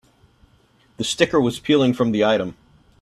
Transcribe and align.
The 0.97 1.03
sticker 1.03 1.39
was 1.39 1.59
peeling 1.59 1.93
from 1.93 2.11
the 2.11 2.25
item. 2.25 2.55